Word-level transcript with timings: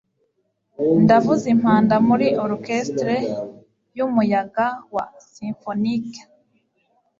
Ndavuza 1.03 1.45
impanda 1.55 1.95
muri 2.07 2.27
orchestre 2.45 3.15
yumuyaga 3.97 4.65
wa 4.93 5.05
simfonique. 5.31 6.19